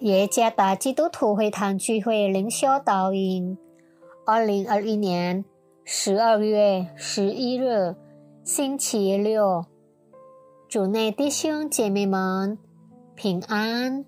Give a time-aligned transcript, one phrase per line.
[0.00, 3.58] 耶加达基督徒会堂聚会灵修导引，
[4.24, 5.44] 二零二一年
[5.84, 7.96] 十二月十一日，
[8.44, 9.64] 星期六，
[10.68, 12.56] 主内弟兄姐妹们
[13.16, 14.04] 平安。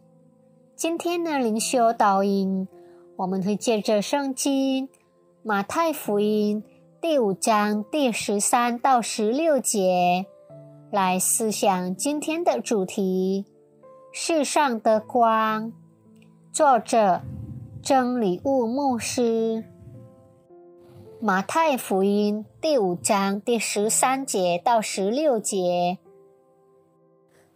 [0.76, 2.68] 今天的灵修导引，
[3.16, 4.88] 我们会借着圣经
[5.42, 6.62] 马太福音
[7.00, 10.24] 第五章第十三到十六节
[10.92, 13.44] 来思想今天的主题：
[14.12, 15.72] 世上的光。
[16.52, 17.20] 作者：
[17.80, 19.62] 真理物牧师。
[21.20, 25.98] 马太福音第五章第十三节到十六节：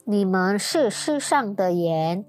[0.04, 2.24] 你们是世上的盐，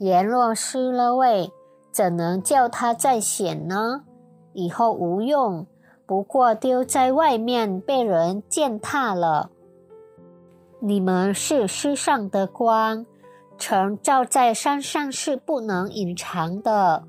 [0.00, 1.52] 盐若失了味，
[1.92, 4.02] 怎能叫它再显呢？
[4.54, 5.64] 以后无用，
[6.04, 9.52] 不过丢在外面，被人践踏了。
[10.80, 13.06] 你们是世上的光。
[13.58, 17.04] 城照在山上是不能隐藏的。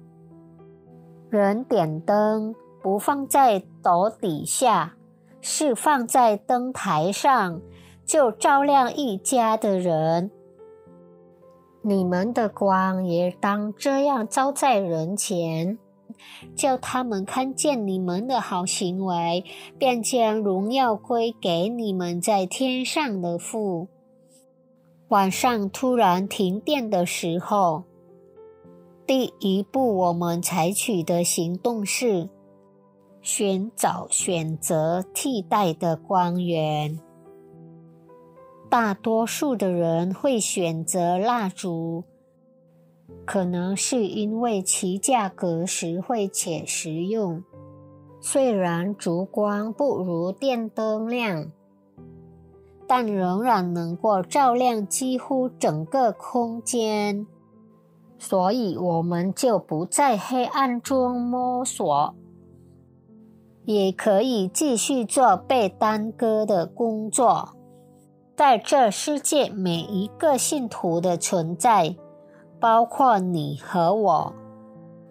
[1.30, 4.96] 人点灯不放在斗底下，
[5.40, 7.62] 是放在灯台上，
[8.04, 10.32] 就照亮一家的人。
[11.82, 15.78] 你们的光也当这样照在人前，
[16.56, 19.46] 叫他们看见你们的好行为，
[19.78, 23.88] 便将荣耀归给你们在天上的父。
[25.10, 27.84] 晚上突然停电的时候，
[29.08, 32.30] 第一步我们采取的行动是
[33.20, 37.00] 寻找选择替代的光源。
[38.70, 42.04] 大多数的人会选择蜡烛，
[43.26, 47.44] 可能是因为其价格实惠且实用，
[48.22, 51.52] 虽然烛光不如电灯亮。
[52.90, 57.28] 但仍然能够照亮几乎整个空间，
[58.18, 62.16] 所以我们就不在黑暗中摸索，
[63.66, 67.50] 也可以继续做被耽搁的工作。
[68.36, 71.96] 在这世界，每一个信徒的存在，
[72.60, 74.34] 包括你和我，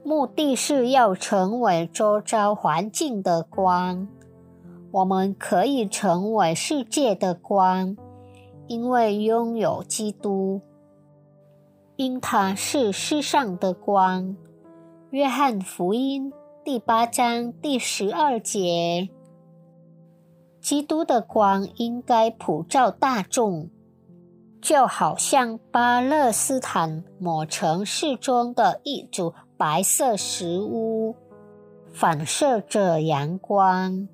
[0.02, 4.08] 目的是要成为周遭环境的光。
[4.90, 7.96] 我们可以成为世界的光，
[8.66, 10.62] 因为拥有基督，
[11.96, 14.34] 因他是世上的光。
[15.10, 16.32] 约翰福音
[16.64, 19.10] 第八章第十二节：
[20.60, 23.68] 基督的光应该普照大众，
[24.60, 31.14] 就好像巴勒斯坦某城市中的一组白色石屋，
[31.92, 34.08] 反射着阳光。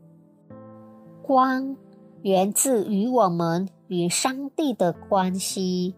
[1.27, 1.75] 光
[2.21, 5.95] 源自于我们与上帝的关系，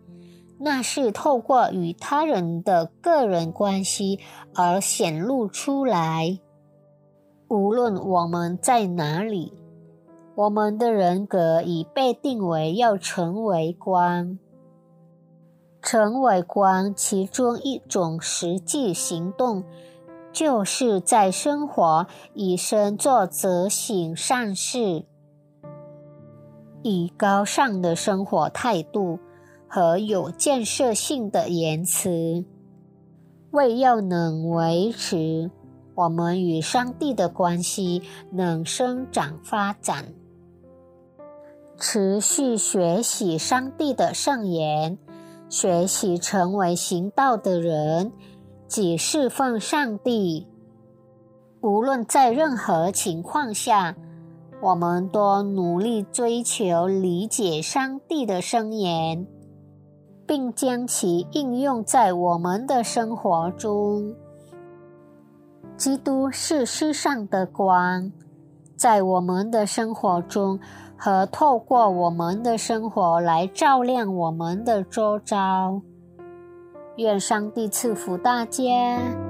[0.60, 4.20] 那是透过与他人的个人关系
[4.54, 6.38] 而显露出来。
[7.48, 9.52] 无论我们在哪里，
[10.36, 14.38] 我们的人格已被定为要成为光。
[15.82, 19.64] 成为光，其中一种实际行动，
[20.32, 25.04] 就是在生活以身作则，行善事。
[26.88, 29.18] 以高尚的生活态度
[29.66, 32.44] 和有建设性的言辞，
[33.50, 35.50] 为要能维持
[35.96, 40.14] 我们与上帝的关系能生长发展，
[41.76, 44.96] 持续学习上帝的圣言，
[45.48, 48.12] 学习成为行道的人，
[48.68, 50.46] 即侍奉上帝。
[51.60, 53.96] 无论在任何情况下。
[54.62, 59.26] 我们多努力追求理解上帝的声言，
[60.26, 64.14] 并将其应用在我们的生活中。
[65.76, 68.10] 基督是世上的光，
[68.76, 70.58] 在我们的生活中
[70.96, 75.82] 和透过我们的生活来照亮我们的周遭。
[76.96, 79.25] 愿上帝赐福大家。